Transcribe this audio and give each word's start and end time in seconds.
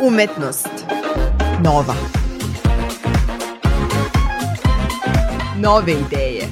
Umetnost. 0.00 0.68
Nova. 1.64 1.94
Nove 5.56 5.92
ideje. 5.92 6.48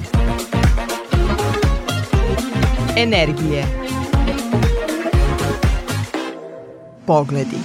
Energije. 2.95 3.65
Pogledi. 7.05 7.57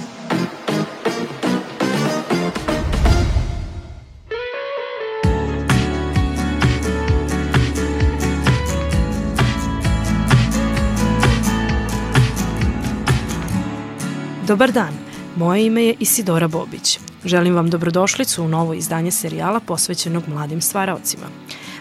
Dobar 14.47 14.71
dan, 14.71 15.02
moje 15.35 15.65
ime 15.65 15.83
je 15.83 15.95
Isidora 15.99 16.47
Bobić. 16.47 16.99
Želim 17.25 17.55
vam 17.55 17.69
dobrodošlicu 17.69 18.43
u 18.43 18.47
novo 18.47 18.73
izdanje 18.73 19.11
serijala 19.11 19.59
posvećenog 19.59 20.23
mladim 20.27 20.61
stvaraocima. 20.61 21.25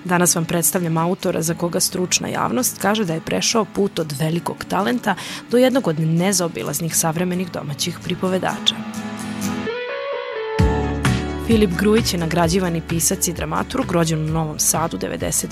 Danas 0.05 0.35
vam 0.35 0.45
predstavljam 0.45 0.99
autora 0.99 1.43
za 1.43 1.55
koga 1.55 1.81
stručna 1.81 2.29
javnost 2.29 2.79
kaže 2.79 3.05
da 3.05 3.15
je 3.15 3.21
prešao 3.21 3.65
put 3.65 3.99
od 3.99 4.13
velikog 4.21 4.65
talenta 4.65 5.15
do 5.51 5.57
jednog 5.57 5.89
od 5.89 6.01
nezaobilaznih 6.01 6.97
savremenih 6.97 7.53
domaćih 7.53 7.99
pripovedača. 8.05 8.75
Filip 11.47 11.71
Grujić 11.79 12.13
je 12.13 12.19
nagrađivani 12.19 12.83
pisac 12.89 13.29
i 13.29 13.33
dramaturg 13.33 13.93
rođen 13.93 14.25
u 14.25 14.33
Novom 14.33 14.59
Sadu 14.59 14.99
95. 14.99 15.47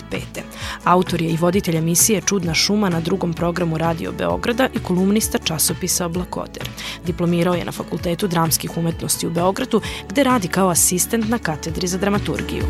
Autor 0.84 1.22
je 1.22 1.30
i 1.30 1.36
voditelj 1.36 1.76
emisije 1.76 2.20
Čudna 2.20 2.54
šuma 2.54 2.88
na 2.88 3.00
drugom 3.00 3.32
programu 3.34 3.78
Radio 3.78 4.12
Beograda 4.12 4.68
i 4.74 4.78
kolumnista 4.78 5.38
časopisa 5.38 6.06
Oblakoter. 6.06 6.68
Diplomirao 7.06 7.54
je 7.54 7.64
na 7.64 7.72
Fakultetu 7.72 8.26
dramskih 8.26 8.76
umetnosti 8.76 9.26
u 9.26 9.30
Beogradu, 9.30 9.80
gde 10.08 10.24
radi 10.24 10.48
kao 10.48 10.68
asistent 10.68 11.28
na 11.28 11.38
katedri 11.38 11.86
za 11.86 11.98
dramaturgiju. 11.98 12.64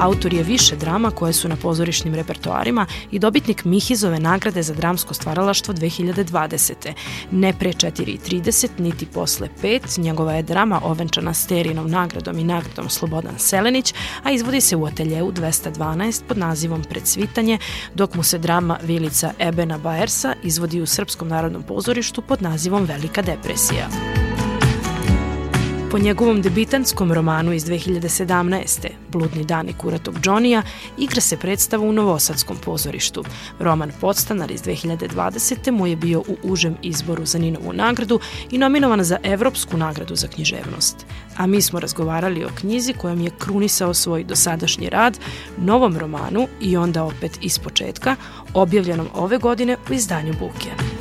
Autor 0.00 0.34
je 0.34 0.42
više 0.42 0.76
drama 0.76 1.10
koje 1.10 1.32
su 1.32 1.48
na 1.48 1.56
pozorišnim 1.56 2.14
repertoarima 2.14 2.86
i 3.10 3.18
dobitnik 3.18 3.64
Mihizove 3.64 4.18
nagrade 4.18 4.62
za 4.62 4.74
dramsko 4.74 5.14
stvaralaštvo 5.14 5.74
2020. 5.74 6.92
Ne 7.30 7.52
pre 7.52 7.72
4.30, 7.72 8.68
niti 8.78 9.06
posle 9.06 9.48
5, 9.62 10.00
njegova 10.00 10.32
je 10.32 10.42
drama 10.42 10.80
ovenčana 10.84 11.34
Sterinom 11.34 11.90
nagradom 11.90 12.38
i 12.38 12.44
nagradom 12.44 12.90
Slobodan 12.90 13.38
Selenić, 13.38 13.94
a 14.22 14.30
izvodi 14.30 14.60
se 14.60 14.76
u 14.76 14.86
ateljeu 14.86 15.32
212 15.32 16.22
pod 16.28 16.38
nazivom 16.38 16.82
Predsvitanje, 16.82 17.58
dok 17.94 18.14
mu 18.14 18.22
se 18.22 18.38
drama 18.38 18.78
Vilica 18.82 19.32
Ebena 19.38 19.78
Baersa 19.78 20.34
izvodi 20.42 20.80
u 20.80 20.86
Srpskom 20.86 21.28
narodnom 21.28 21.62
pozorištu 21.62 22.22
pod 22.22 22.42
nazivom 22.42 22.84
Velika 22.84 23.22
depresija. 23.22 23.88
Po 25.90 25.98
njegovom 25.98 26.42
debitantskom 26.42 27.12
romanu 27.12 27.52
iz 27.52 27.64
2017. 27.64 28.88
Bludni 29.12 29.44
dani 29.44 29.72
kuratog 29.72 30.20
Džonija 30.20 30.62
igra 30.98 31.20
se 31.20 31.36
predstava 31.36 31.84
u 31.84 31.92
Novosadskom 31.92 32.56
pozorištu. 32.64 33.24
Roman 33.58 33.92
Podstanar 34.00 34.50
iz 34.50 34.62
2020. 34.62 35.70
mu 35.70 35.86
je 35.86 35.96
bio 35.96 36.20
u 36.20 36.36
užem 36.42 36.76
izboru 36.82 37.26
za 37.26 37.38
Ninovu 37.38 37.72
nagradu 37.72 38.20
i 38.50 38.58
nominovan 38.58 39.04
za 39.04 39.18
Evropsku 39.22 39.76
nagradu 39.76 40.16
za 40.16 40.28
književnost. 40.28 41.06
A 41.36 41.46
mi 41.46 41.62
smo 41.62 41.80
razgovarali 41.80 42.44
o 42.44 42.50
knjizi 42.60 42.92
kojom 42.92 43.20
je 43.20 43.30
krunisao 43.38 43.94
svoj 43.94 44.24
dosadašnji 44.24 44.88
rad, 44.88 45.18
novom 45.58 45.98
romanu 45.98 46.46
i 46.60 46.76
onda 46.76 47.04
opet 47.04 47.38
iz 47.42 47.58
početka, 47.58 48.16
objavljenom 48.54 49.08
ove 49.14 49.38
godine 49.38 49.76
u 49.90 49.92
izdanju 49.92 50.32
Buke. 50.32 50.97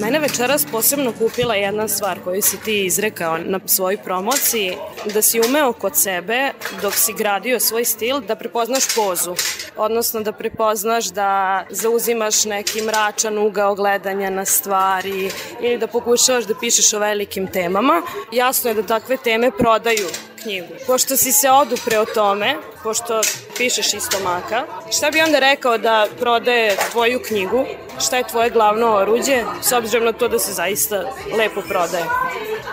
Mene 0.00 0.18
večeras 0.18 0.66
posebno 0.72 1.12
kupila 1.18 1.54
jedna 1.54 1.88
stvar 1.88 2.18
koju 2.24 2.42
si 2.42 2.60
ti 2.64 2.86
izrekao 2.86 3.38
na 3.38 3.60
svojoj 3.66 3.96
promociji, 3.96 4.76
da 5.14 5.22
si 5.22 5.40
umeo 5.40 5.72
kod 5.72 5.96
sebe, 5.96 6.52
dok 6.82 6.94
si 6.94 7.12
gradio 7.12 7.60
svoj 7.60 7.84
stil, 7.84 8.20
da 8.20 8.36
prepoznaš 8.36 8.94
pozu. 8.96 9.34
Odnosno 9.76 10.20
da 10.20 10.32
prepoznaš 10.32 11.04
da 11.04 11.64
zauzimaš 11.70 12.44
neki 12.44 12.82
mračan 12.82 13.38
ugao 13.38 13.74
gledanja 13.74 14.30
na 14.30 14.44
stvari 14.44 15.30
ili 15.60 15.78
da 15.78 15.86
pokušavaš 15.86 16.44
da 16.44 16.54
pišeš 16.60 16.92
o 16.92 16.98
velikim 16.98 17.46
temama. 17.46 18.02
Jasno 18.32 18.70
je 18.70 18.74
da 18.74 18.82
takve 18.82 19.16
teme 19.16 19.50
prodaju 19.58 20.08
knjigu. 20.42 20.74
Pošto 20.86 21.16
si 21.16 21.32
se 21.32 21.50
odupre 21.50 21.98
o 21.98 22.04
tome, 22.04 22.56
pošto 22.82 23.20
pišeš 23.56 23.94
iz 23.94 24.02
stomaka, 24.02 24.64
šta 24.96 25.10
bi 25.10 25.20
onda 25.20 25.38
rekao 25.38 25.78
da 25.78 26.06
prodaje 26.20 26.76
tvoju 26.92 27.20
knjigu? 27.28 27.64
Šta 28.00 28.16
je 28.16 28.28
tvoje 28.28 28.50
glavno 28.50 28.96
oruđe, 28.96 29.44
s 29.62 29.72
obzirom 29.72 30.04
na 30.04 30.12
to 30.12 30.28
da 30.28 30.38
se 30.38 30.52
zaista 30.52 30.96
lepo 31.38 31.60
prodaje? 31.68 32.04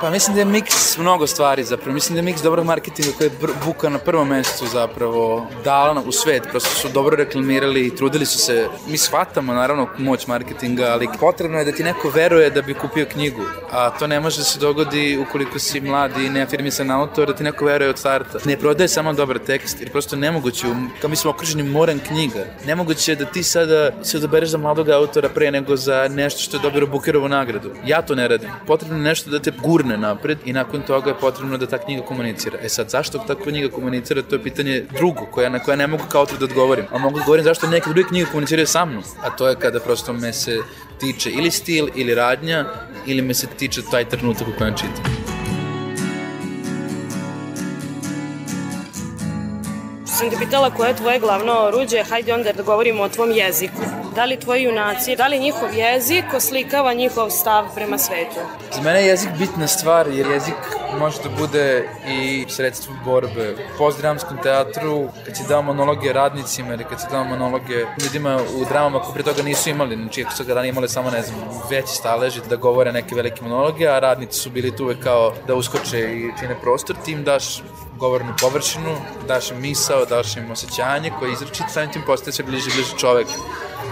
Pa 0.02 0.10
mislim 0.10 0.36
da 0.36 0.42
je 0.42 0.46
miks 0.46 0.98
mnogo 0.98 1.28
stvari 1.28 1.64
zapravo. 1.64 1.94
Mislim 1.94 2.16
da 2.16 2.20
je 2.20 2.24
miks 2.24 2.42
dobrog 2.42 2.66
marketinga 2.66 3.12
koji 3.18 3.28
je 3.28 3.32
Buka 3.66 3.90
na 3.90 4.00
prvom 4.00 4.28
mesecu 4.28 4.68
zapravo 4.68 5.48
dala 5.64 6.04
u 6.08 6.12
svet. 6.12 6.44
Prosto 6.52 6.70
su 6.70 6.90
dobro 6.90 7.16
reklamirali 7.16 7.88
i 7.88 7.96
trudili 7.96 8.26
su 8.26 8.38
se. 8.38 8.68
Mi 8.88 8.98
shvatamo 8.98 9.54
naravno 9.54 9.88
moć 9.98 10.28
marketinga, 10.28 10.86
ali 10.86 11.08
potrebno 11.20 11.58
je 11.60 11.66
da 11.66 11.72
ti 11.72 11.84
neko 11.84 12.10
veruje 12.10 12.50
da 12.50 12.62
bi 12.62 12.74
kupio 12.74 13.06
knjigu. 13.06 13.42
A 13.72 13.90
to 13.90 14.08
ne 14.08 14.20
može 14.20 14.38
da 14.38 14.44
se 14.44 14.60
dogodi 14.60 15.18
ukoliko 15.28 15.60
si 15.60 15.82
mladi 15.82 16.26
i 16.26 16.30
neafirmisan 16.30 16.92
autor, 16.92 17.28
da 17.28 17.36
ti 17.36 17.44
neko 17.44 17.66
veruje 17.66 17.90
od 17.90 17.98
starta. 17.98 18.40
Ne 18.46 18.58
prodaje 18.58 18.88
samo 18.88 19.14
dobar 19.14 19.40
tekst, 19.40 19.82
jer 19.82 19.92
prosto 19.92 20.16
nemoguće, 20.16 20.68
kao 21.02 21.10
mi 21.10 21.16
smo 21.16 21.32
okruženi 21.32 21.64
moren 21.64 22.00
knjiga, 22.00 22.46
nemoguće 22.66 23.12
je 23.12 23.16
da 23.16 23.26
ti 23.26 23.44
sada 23.44 23.92
se 24.04 24.18
odabereš 24.18 24.50
za 24.50 24.58
mladog 24.58 24.90
autora 24.90 25.30
pre 25.30 25.52
nego 25.52 25.76
za 25.76 26.08
nešto 26.08 26.42
što 26.42 26.58
je 26.58 26.62
dobilo 26.62 26.88
Bukerovu 26.88 27.28
nagradu. 27.28 27.72
Ja 27.86 28.02
to 28.02 28.16
ne 28.16 28.28
radim. 28.28 28.50
Potrebno 28.68 28.98
je 28.98 29.04
nešto 29.04 29.30
da 29.30 29.40
te 29.40 29.52
gurne 29.86 29.98
napred 29.98 30.38
i 30.46 30.54
nakon 30.54 30.82
toga 30.82 31.10
je 31.10 31.16
potrebno 31.20 31.58
da 31.58 31.68
ta 31.68 31.78
knjiga 31.78 32.02
komunicira. 32.02 32.58
E 32.62 32.70
sad, 32.70 32.90
zašto 32.90 33.20
ta 33.28 33.36
knjiga 33.36 33.70
komunicira, 33.70 34.22
to 34.22 34.36
je 34.36 34.44
pitanje 34.44 34.86
drugo, 34.98 35.26
koja, 35.32 35.50
na 35.50 35.60
koja 35.60 35.76
ne 35.76 35.88
mogu 35.88 36.04
kao 36.10 36.22
autor 36.22 36.38
da 36.38 36.46
odgovorim. 36.46 36.86
A 36.92 36.98
mogu 36.98 37.16
da 37.16 37.22
odgovorim 37.22 37.46
zašto 37.46 37.68
neke 37.68 37.90
druge 37.90 38.08
knjige 38.08 38.26
komuniciraju 38.26 38.68
sa 38.68 38.86
mnom. 38.86 39.04
A 39.22 39.30
to 39.30 39.48
je 39.48 39.56
kada 39.56 39.80
prosto 39.80 40.14
me 40.14 40.34
se 40.34 40.58
tiče 41.00 41.30
ili 41.30 41.52
stil, 41.52 41.88
ili 41.96 42.16
radnja, 42.16 42.66
ili 43.06 43.22
me 43.22 43.34
se 43.34 43.48
tiče 43.48 43.82
taj 43.92 44.10
trenutak 44.10 44.48
u 44.48 44.58
kojem 44.58 44.76
čitam. 44.78 45.26
sam 50.16 50.30
te 50.30 50.38
pitala 50.46 50.70
koje 50.70 50.90
je 50.90 50.96
tvoje 50.96 51.20
glavno 51.20 51.54
oruđe, 51.54 52.04
hajde 52.04 52.34
onda 52.34 52.52
da 52.52 52.64
govorimo 52.64 53.04
o 53.04 53.10
tvom 53.10 53.32
jeziku. 53.32 54.05
Da 54.16 54.26
li 54.26 54.40
tvoji 54.40 54.64
junaci, 54.64 55.16
da 55.16 55.28
li 55.28 55.40
njihov 55.40 55.74
jezik 55.74 56.26
oslikava 56.36 56.94
njihov 56.94 57.30
stav 57.30 57.66
prema 57.76 57.98
svetu? 57.98 58.40
Za 58.72 58.82
mene 58.82 59.02
je 59.02 59.08
jezik 59.08 59.30
bitna 59.40 59.68
stvar, 59.68 60.08
jer 60.08 60.28
jezik 60.28 60.56
može 61.00 61.18
da 61.24 61.30
bude 61.30 61.90
i 62.08 62.46
sredstvo 62.50 62.96
borbe. 63.06 63.56
Po 63.78 63.92
dramskom 63.92 64.38
teatru, 64.44 65.08
kad 65.26 65.38
si 65.38 65.44
dao 65.50 65.62
monologe 65.62 66.14
radnicima 66.14 66.74
ili 66.74 66.84
kad 66.84 67.02
si 67.02 67.08
dao 67.12 67.24
monologe 67.24 67.86
ljudima 68.04 68.40
u 68.56 68.66
dramama 68.70 69.00
koji 69.00 69.14
pre 69.14 69.24
toga 69.24 69.44
nisu 69.44 69.70
imali, 69.70 69.96
znači 69.96 70.24
ako 70.24 70.36
su 70.36 70.46
ga 70.46 70.54
ranije 70.54 70.70
imali 70.70 70.90
samo, 70.90 71.12
ne 71.12 71.22
znam, 71.22 71.40
veći 71.70 71.96
staleži 71.96 72.42
da 72.50 72.56
govore 72.56 72.92
neke 72.92 73.16
velike 73.16 73.44
monologe, 73.44 73.88
a 73.88 74.00
radnici 74.00 74.40
su 74.40 74.50
bili 74.50 74.76
tu 74.76 74.84
uvek 74.84 75.04
kao 75.04 75.34
da 75.48 75.56
uskoče 75.56 76.00
i 76.00 76.32
čine 76.40 76.56
prostor, 76.62 76.96
tim 77.06 77.24
daš 77.24 77.62
govornu 77.98 78.34
površinu, 78.42 78.96
daš 79.28 79.52
im 79.52 79.62
misao, 79.62 80.06
daš 80.06 80.38
im 80.38 80.52
osjećanje 80.52 81.12
koje 81.20 81.34
izračit, 81.34 81.66
samim 81.70 81.92
tim 81.92 82.02
postaje 82.06 82.34
sve 82.34 82.46
bliže 82.46 82.70
bliže 82.76 82.98
čovek. 82.98 83.28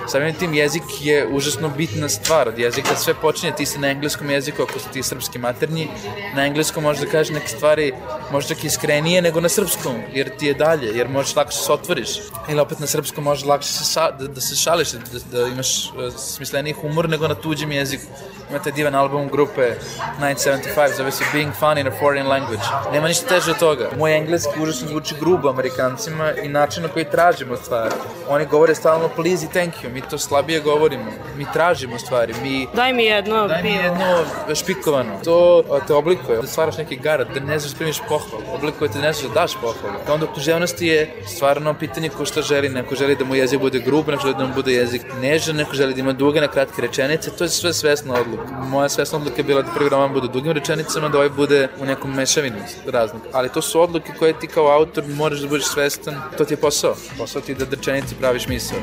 Samim 0.08 0.34
tim 0.34 0.54
jezik 0.54 0.84
je 1.02 1.28
užasno 1.28 1.70
bitna 1.70 2.10
stvar. 2.10 2.48
Od 2.48 2.60
jezika 2.60 2.96
sve 2.96 3.14
počinje, 3.14 3.54
ti 3.56 3.66
se 3.66 3.80
na 3.80 3.88
engleskom 3.88 4.30
jeziku, 4.30 4.64
ako 4.64 4.80
su 4.80 4.90
ti 4.94 5.04
srpski 5.04 5.40
maternji, 5.40 5.90
na 6.36 6.46
engleskom 6.46 6.84
možeš 6.84 7.02
da 7.02 7.12
kažeš 7.12 7.34
neke 7.34 7.48
stvari 7.48 7.94
možda 8.32 8.56
čak 8.56 8.64
iskrenije 8.64 9.22
nego 9.22 9.42
na 9.42 9.50
srpskom, 9.50 9.96
jer 10.14 10.38
ti 10.38 10.46
je 10.46 10.54
dalje, 10.54 10.98
jer 10.98 11.10
možeš 11.10 11.36
lakše 11.36 11.58
se 11.58 11.72
otvoriš. 11.72 12.10
Ili 12.50 12.60
opet 12.60 12.80
na 12.80 12.88
srpskom 12.88 13.24
možeš 13.24 13.46
lakše 13.46 13.70
se 13.70 14.00
da, 14.20 14.28
da 14.28 14.42
se 14.42 14.56
šališ, 14.56 14.92
da, 14.92 15.20
da 15.32 15.48
imaš 15.48 15.90
uh, 15.90 16.14
smisleniji 16.18 16.74
humor 16.74 17.10
nego 17.10 17.28
na 17.28 17.36
tuđem 17.36 17.72
jeziku. 17.72 18.04
Imate 18.50 18.72
divan 18.72 18.96
album 18.96 19.30
grupe 19.32 19.72
975, 20.20 20.98
zove 20.98 21.12
se 21.12 21.24
Being 21.34 21.54
Fun 21.54 21.78
in 21.78 21.88
a 21.88 21.92
Foreign 22.00 22.28
Language. 22.28 22.64
Nema 22.92 23.08
ništa 23.08 23.28
teže 23.28 23.52
od 23.52 23.58
toga. 23.58 23.90
Moj 23.98 24.18
engleski 24.18 24.62
užasno 24.62 24.88
zvuči 24.88 25.16
grubo 25.20 25.50
amerikancima 25.50 26.32
i 26.32 26.48
način 26.48 26.84
na 26.84 26.90
koji 26.90 27.06
tražimo 27.06 27.56
stvari. 27.56 27.96
Oni 28.30 28.46
govore 28.46 28.76
stalno 28.76 29.08
please 29.08 29.46
i 29.46 29.50
thank 29.50 29.74
you, 29.84 29.93
mi 29.94 30.02
to 30.02 30.18
slabije 30.18 30.60
govorimo. 30.60 31.12
Mi 31.38 31.46
tražimo 31.54 32.00
stvari, 32.00 32.34
mi... 32.44 32.68
Daj 32.74 32.94
mi 32.94 33.04
jedno 33.06 33.48
Daj 33.48 33.64
mi 33.64 33.70
jedno 33.70 34.26
špikovano. 34.56 35.20
To 35.24 35.64
te 35.88 35.94
oblikuje, 35.94 36.42
da 36.42 36.48
stvaraš 36.48 36.78
neki 36.78 36.96
garad, 36.96 37.28
da 37.34 37.40
ne 37.40 37.60
znaš 37.60 37.72
da 37.72 37.78
primiš 37.78 38.00
pohvalu. 38.10 38.44
Oblikuje 38.54 38.92
te 38.92 38.98
da 39.00 39.06
ne 39.06 39.14
znaš 39.14 39.28
da 39.28 39.34
daš 39.34 39.54
pohvalu. 39.54 39.96
Kao 40.06 40.16
onda 40.16 40.28
književnosti 40.34 40.88
je 40.88 41.14
stvarno 41.28 41.74
pitanje 41.74 42.10
ko 42.10 42.26
šta 42.26 42.42
želi. 42.42 42.70
Neko 42.70 42.96
želi 42.96 43.16
da 43.16 43.26
mu 43.26 43.36
jezik 43.36 43.60
bude 43.60 43.80
grub, 43.80 44.08
neko 44.08 44.22
želi 44.22 44.36
da 44.38 44.46
mu 44.46 44.54
bude 44.54 44.74
jezik 44.74 45.02
nežan, 45.22 45.56
neko 45.56 45.76
želi 45.76 45.94
da 45.94 46.00
ima 46.00 46.14
duge 46.14 46.42
na 46.42 46.48
kratke 46.48 46.82
rečenice. 46.82 47.32
To 47.38 47.44
je 47.44 47.50
sve 47.50 47.74
svesna 47.74 48.14
odluka. 48.14 48.52
Moja 48.52 48.90
svesna 48.90 49.18
odluka 49.18 49.38
je 49.38 49.44
bila 49.44 49.62
da 49.62 49.72
prvi 49.72 49.90
roman 49.90 50.14
bude 50.14 50.28
dugim 50.28 50.52
rečenicama, 50.52 51.10
da 51.10 51.18
ovaj 51.18 51.30
bude 51.30 51.68
u 51.80 51.86
nekom 51.86 52.14
mešavini 52.16 52.62
raznog. 52.86 53.22
Ali 53.34 53.50
to 53.50 53.62
su 53.62 53.82
odluke 53.82 54.12
koje 54.20 54.40
ti 54.40 54.48
kao 54.48 54.68
autor 54.68 55.04
moraš 55.08 55.40
da 55.40 55.48
budeš 55.48 55.66
svestan. 55.66 56.16
To 56.38 56.46
ti 56.46 56.54
je 56.54 56.58
posao. 56.58 56.96
Posao 57.18 57.42
ti 57.42 57.52
je 57.52 57.56
da 57.56 57.66
rečenici 57.66 58.16
praviš 58.16 58.48
misao. 58.48 58.78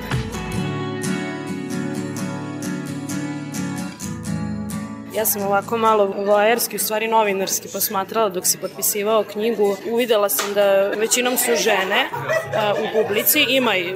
Ja 5.14 5.26
sam 5.26 5.42
ovako 5.42 5.78
malo 5.78 6.06
voajerski, 6.06 6.76
u 6.76 6.78
stvari 6.78 7.08
novinarski 7.08 7.68
posmatrala 7.72 8.28
dok 8.28 8.46
si 8.46 8.58
potpisivao 8.58 9.24
knjigu. 9.24 9.76
Uvidela 9.92 10.28
sam 10.28 10.54
da 10.54 10.88
većinom 10.88 11.36
su 11.36 11.50
žene 11.56 12.08
a, 12.56 12.74
u 12.74 13.02
publici, 13.02 13.46
ima 13.48 13.76
i 13.76 13.94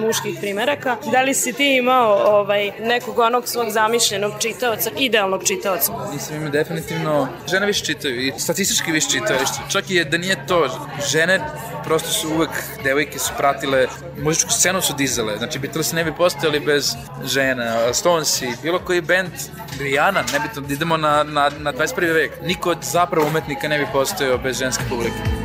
muških 0.00 0.38
primeraka. 0.40 0.96
Da 1.12 1.22
li 1.22 1.34
si 1.34 1.52
ti 1.52 1.76
imao 1.76 2.38
ovaj, 2.38 2.70
nekog 2.80 3.18
onog 3.18 3.48
svog 3.48 3.70
zamišljenog 3.70 4.32
čitaoca, 4.38 4.90
idealnog 4.98 5.44
čitaoca? 5.44 5.92
Nisam 6.12 6.36
imao 6.36 6.50
definitivno, 6.50 7.28
žene 7.50 7.66
više 7.66 7.84
čitaju 7.84 8.20
i 8.20 8.32
statistički 8.38 8.92
više 8.92 9.10
čitaju, 9.10 9.38
čak 9.72 9.90
i 9.90 10.04
da 10.04 10.18
nije 10.18 10.46
to, 10.46 10.68
žene 11.10 11.40
prosto 11.84 12.08
su 12.08 12.28
uvek, 12.34 12.50
devojke 12.84 13.18
su 13.18 13.32
pratile, 13.36 13.86
muzičku 14.22 14.50
scenu 14.50 14.80
su 14.82 14.94
dizale, 14.94 15.36
znači 15.38 15.58
Beatles 15.58 15.92
ne 15.92 16.04
bi 16.04 16.12
postojali 16.16 16.60
bez 16.60 16.94
žena, 17.24 17.94
Stonesi, 17.94 18.48
bilo 18.62 18.78
koji 18.78 19.00
band, 19.00 19.32
Rihanna, 19.80 20.24
nebitno, 20.32 20.62
da 20.62 20.74
idemo 20.74 20.96
na, 20.96 21.22
na, 21.22 21.50
na 21.58 21.72
21. 21.72 22.14
vek, 22.14 22.32
niko 22.42 22.70
od 22.70 22.78
zapravo 22.82 23.26
umetnika 23.26 23.68
ne 23.68 23.78
bi 23.78 23.86
postojao 23.92 24.38
bez 24.38 24.58
ženske 24.58 24.84
publike. 24.88 25.43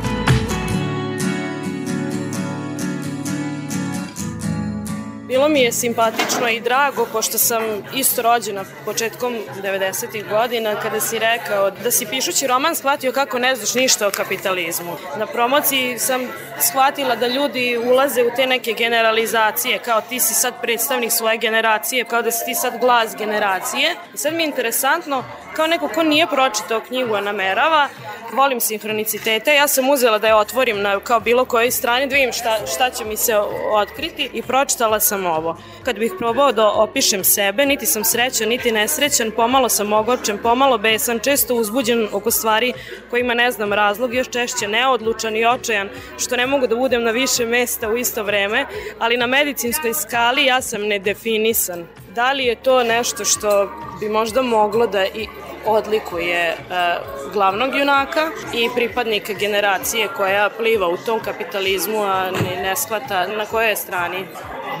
Bilo 5.30 5.48
mi 5.48 5.60
je 5.60 5.72
simpatično 5.72 6.48
i 6.48 6.60
drago, 6.60 7.06
pošto 7.12 7.38
sam 7.38 7.62
isto 7.94 8.22
rođena 8.22 8.64
početkom 8.84 9.34
90. 9.62 10.28
godina, 10.28 10.80
kada 10.80 11.00
si 11.00 11.18
rekao 11.18 11.70
da 11.70 11.90
si 11.90 12.06
pišući 12.06 12.46
roman 12.46 12.74
shvatio 12.74 13.12
kako 13.12 13.38
ne 13.38 13.56
znaš 13.56 13.74
ništa 13.74 14.08
o 14.08 14.10
kapitalizmu. 14.10 14.96
Na 15.16 15.26
promociji 15.26 15.98
sam 15.98 16.20
shvatila 16.60 17.16
da 17.16 17.26
ljudi 17.26 17.78
ulaze 17.84 18.22
u 18.22 18.30
te 18.36 18.46
neke 18.46 18.72
generalizacije, 18.72 19.78
kao 19.78 20.00
ti 20.00 20.20
si 20.20 20.34
sad 20.34 20.54
predstavnik 20.62 21.12
svoje 21.12 21.38
generacije, 21.38 22.04
kao 22.04 22.22
da 22.22 22.30
si 22.30 22.44
ti 22.44 22.54
sad 22.54 22.80
glas 22.80 23.16
generacije. 23.16 23.96
I 24.14 24.18
sad 24.18 24.34
mi 24.34 24.42
je 24.42 24.46
interesantno, 24.46 25.24
kao 25.60 25.66
neko 25.66 25.88
ko 25.88 26.02
nije 26.02 26.26
pročitao 26.26 26.80
knjigu, 26.80 27.14
a 27.14 27.20
namerava, 27.20 27.88
volim 28.32 28.60
sinhronicitete, 28.60 29.54
ja 29.54 29.68
sam 29.68 29.90
uzela 29.90 30.18
da 30.18 30.26
je 30.26 30.34
otvorim 30.34 30.82
na 30.82 31.00
kao 31.00 31.20
bilo 31.20 31.44
kojoj 31.44 31.70
strani, 31.70 32.06
da 32.06 32.14
vidim 32.14 32.32
šta, 32.32 32.66
šta 32.74 32.90
će 32.90 33.04
mi 33.04 33.16
se 33.16 33.36
otkriti 33.72 34.30
i 34.32 34.42
pročitala 34.42 35.00
sam 35.00 35.26
ovo. 35.26 35.56
Kad 35.84 35.98
bih 35.98 36.12
probao 36.18 36.52
da 36.52 36.70
opišem 36.70 37.24
sebe, 37.24 37.66
niti 37.66 37.86
sam 37.86 38.04
srećan, 38.04 38.48
niti 38.48 38.72
nesrećan, 38.72 39.30
pomalo 39.30 39.68
sam 39.68 39.92
ogorčen, 39.92 40.38
pomalo 40.38 40.78
besan, 40.78 41.18
često 41.18 41.54
uzbuđen 41.54 42.08
oko 42.12 42.30
stvari 42.30 42.72
kojima 43.10 43.34
ne 43.34 43.50
znam 43.50 43.72
razlog, 43.72 44.14
još 44.14 44.28
češće 44.28 44.68
neodlučan 44.68 45.36
i 45.36 45.46
očajan, 45.46 45.88
što 46.18 46.36
ne 46.36 46.46
mogu 46.46 46.66
da 46.66 46.76
budem 46.76 47.02
na 47.02 47.10
više 47.10 47.46
mesta 47.46 47.88
u 47.88 47.96
isto 47.96 48.22
vreme, 48.22 48.66
ali 48.98 49.16
na 49.16 49.26
medicinskoj 49.26 49.94
skali 49.94 50.44
ja 50.44 50.60
sam 50.60 50.82
nedefinisan. 50.82 51.86
Da 52.14 52.32
li 52.32 52.44
je 52.44 52.54
to 52.54 52.82
nešto 52.82 53.24
što 53.24 53.70
bi 54.00 54.08
možda 54.08 54.42
moglo 54.42 54.86
da 54.86 55.04
i 55.06 55.28
odlikuje 55.66 56.56
uh, 56.58 57.32
glavnog 57.32 57.74
junaka 57.74 58.30
i 58.54 58.68
pripadnika 58.74 59.32
generacije 59.32 60.08
koja 60.16 60.50
pliva 60.50 60.88
u 60.88 60.96
tom 60.96 61.20
kapitalizmu, 61.20 62.02
a 62.02 62.30
ne, 62.30 62.62
ne 62.62 62.76
shvata 62.76 63.26
na 63.26 63.46
kojoj 63.46 63.76
strani. 63.76 64.26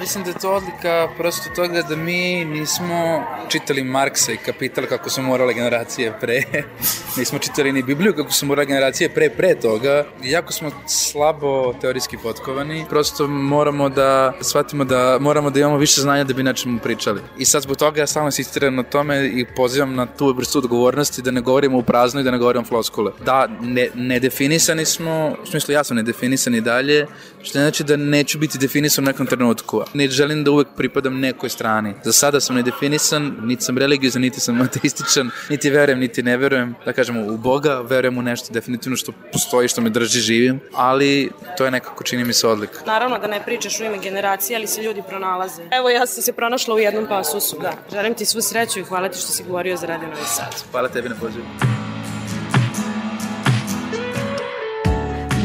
Mislim 0.00 0.24
da 0.24 0.30
je 0.30 0.38
to 0.38 0.52
odlika 0.52 1.08
prosto 1.16 1.50
toga 1.54 1.82
da 1.82 1.96
mi 1.96 2.44
nismo 2.44 3.22
čitali 3.48 3.84
Marksa 3.84 4.32
i 4.32 4.36
Kapital 4.36 4.84
kako 4.88 5.10
su 5.10 5.22
morale 5.22 5.54
generacije 5.54 6.12
pre. 6.20 6.42
nismo 7.18 7.38
čitali 7.38 7.72
ni 7.72 7.82
Bibliju 7.82 8.14
kako 8.16 8.32
su 8.32 8.46
morale 8.46 8.66
generacije 8.66 9.08
pre 9.08 9.30
pre 9.30 9.54
toga. 9.60 10.04
Jako 10.22 10.52
smo 10.52 10.70
slabo 10.86 11.74
teorijski 11.80 12.16
potkovani. 12.16 12.84
Prosto 12.88 13.26
moramo 13.26 13.88
da 13.88 14.32
shvatimo 14.40 14.84
da 14.84 15.18
moramo 15.20 15.50
da 15.50 15.60
imamo 15.60 15.76
više 15.76 16.00
znanja 16.00 16.24
da 16.24 16.34
bi 16.34 16.42
nečemu 16.42 16.78
pričali. 16.78 17.20
I 17.38 17.44
sad 17.44 17.62
zbog 17.62 17.76
toga 17.76 18.00
ja 18.00 18.06
stalno 18.06 18.28
insistiram 18.28 18.74
na 18.74 18.82
tome 18.82 19.26
i 19.26 19.46
pozivam 19.56 19.94
na 19.94 20.06
tu 20.06 20.34
vrstu 20.36 20.58
odgovornosti 20.58 21.22
da 21.22 21.30
ne 21.30 21.40
govorimo 21.40 21.78
u 21.78 21.82
prazno 21.82 22.20
i 22.20 22.24
da 22.24 22.30
ne 22.30 22.38
govorimo 22.38 22.64
floskule. 22.64 23.12
Da, 23.24 23.48
ne, 23.60 23.88
nedefinisani 23.94 24.84
smo, 24.84 25.36
u 25.42 25.46
smislu 25.46 25.74
ja 25.74 25.84
sam 25.84 25.96
nedefinisani 25.96 26.60
dalje, 26.60 27.06
što 27.42 27.58
ne 27.58 27.64
znači 27.64 27.84
da 27.84 27.96
neću 27.96 28.38
biti 28.38 28.58
definisan 28.58 29.04
u 29.04 29.06
nekom 29.06 29.26
trenutku 29.26 29.82
ne 29.94 30.08
želim 30.08 30.44
da 30.44 30.50
uvek 30.50 30.68
pripadam 30.76 31.20
nekoj 31.20 31.48
strani. 31.48 31.94
Za 32.04 32.12
sada 32.12 32.40
sam 32.40 32.56
nedefinisan, 32.56 33.36
niti 33.42 33.64
sam 33.64 33.78
religiozan, 33.78 34.22
niti 34.22 34.40
sam 34.40 34.60
ateističan, 34.66 35.30
niti 35.48 35.70
verujem, 35.70 35.98
niti 35.98 36.22
ne 36.22 36.36
verujem. 36.36 36.74
Da 36.84 36.92
kažemo, 36.92 37.26
u 37.26 37.36
Boga 37.36 37.80
verujem 37.80 38.18
u 38.18 38.22
nešto 38.22 38.52
definitivno 38.52 38.96
što 38.96 39.12
postoji, 39.32 39.68
što 39.68 39.80
me 39.80 39.90
drži 39.90 40.20
živim, 40.20 40.60
ali 40.74 41.30
to 41.56 41.64
je 41.64 41.70
nekako 41.70 42.04
čini 42.04 42.24
mi 42.24 42.32
se 42.32 42.48
odlika. 42.48 42.80
Naravno 42.86 43.18
da 43.18 43.26
ne 43.26 43.42
pričaš 43.44 43.80
u 43.80 43.84
ime 43.84 43.98
generacije, 43.98 44.56
ali 44.56 44.66
se 44.66 44.82
ljudi 44.82 45.02
pronalaze. 45.08 45.62
Evo 45.70 45.88
ja 45.90 46.06
sam 46.06 46.22
se 46.22 46.32
pronašla 46.32 46.74
u 46.74 46.78
jednom 46.78 47.06
pasusu, 47.08 47.58
da. 47.62 47.72
Želim 47.92 48.14
ti 48.14 48.26
svu 48.26 48.40
sreću 48.40 48.80
i 48.80 48.84
hvala 48.84 49.08
ti 49.08 49.18
što 49.18 49.32
si 49.32 49.44
govorio 49.44 49.76
za 49.76 49.86
Radio 49.86 50.08
Novi 50.08 50.26
Sad. 50.26 50.54
Hvala 50.70 50.88
tebi 50.88 51.08
na 51.08 51.14
pozivu. 51.14 51.44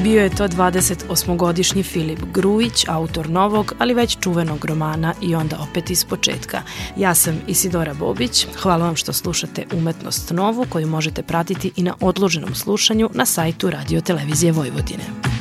Bio 0.06 0.24
je 0.24 0.30
to 0.30 0.48
28-godišnji 0.48 1.84
Filip 1.84 2.20
Grujić, 2.34 2.86
autor 2.88 3.30
novog, 3.30 3.74
ali 3.80 3.94
već 3.94 4.18
čuvenog 4.20 4.66
romana 4.66 5.14
i 5.22 5.36
onda 5.36 5.58
opet 5.70 5.90
iz 5.90 6.06
početka. 6.06 6.62
Ja 6.98 7.16
sam 7.16 7.42
Isidora 7.48 7.94
Bobić, 7.94 8.48
hvala 8.62 8.86
vam 8.86 8.96
što 8.96 9.14
slušate 9.14 9.66
Umetnost 9.74 10.32
novu 10.32 10.66
koju 10.70 10.88
možete 10.88 11.24
pratiti 11.24 11.72
i 11.76 11.84
na 11.84 11.94
odloženom 12.02 12.56
slušanju 12.56 13.10
na 13.14 13.26
sajtu 13.26 13.70
Radio 13.70 14.02
Televizije 14.02 14.52
Vojvodine. 14.52 15.35